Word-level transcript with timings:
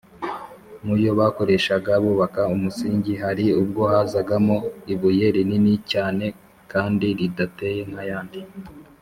mu 0.85 0.95
yo 1.03 1.11
bakoreshaga 1.19 1.91
bubaka 2.03 2.41
umusingi 2.55 3.13
hari 3.23 3.45
ubwo 3.61 3.81
hazagamo 3.91 4.57
ibuye 4.93 5.25
rinini 5.35 5.73
cyane 5.91 6.25
kandi 6.71 7.05
ridateye 7.19 7.81
nk’ayandi 7.89 8.41